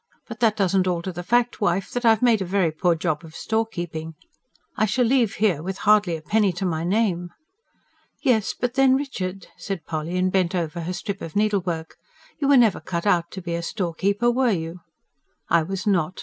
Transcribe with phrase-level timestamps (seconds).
[0.27, 3.35] But that doesn't alter the fact, wife, that I've made a very poor job of
[3.35, 4.15] storekeeping.
[4.75, 7.29] I shall leave here with hardly a penny to my name."
[8.23, 11.97] "Yes, but then, Richard," said Polly, and bent over her strip of needlework,
[12.39, 14.79] "you were never cut out to be a storekeeper, were you?"
[15.51, 16.19] "I was not.